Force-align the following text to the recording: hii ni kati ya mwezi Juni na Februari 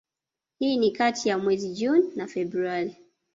hii 0.59 0.77
ni 0.77 0.91
kati 0.91 1.29
ya 1.29 1.37
mwezi 1.37 1.69
Juni 1.73 2.09
na 2.15 2.27
Februari 2.27 2.95